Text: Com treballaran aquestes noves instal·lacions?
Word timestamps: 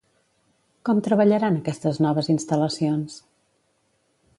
Com 0.89 1.01
treballaran 1.09 1.59
aquestes 1.59 2.03
noves 2.07 2.33
instal·lacions? 2.37 3.23